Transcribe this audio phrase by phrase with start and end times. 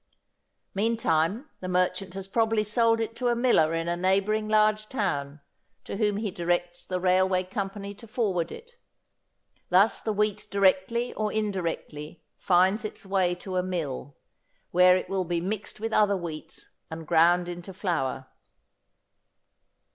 [0.73, 5.41] Meantime the merchant has probably sold it to a miller in a neighbouring large town,
[5.83, 8.77] to whom he directs the railway company to forward it.
[9.69, 14.17] Thus the wheat directly or indirectly finds its way to a mill,
[14.71, 18.25] where it will be mixed with other wheats and ground into flour.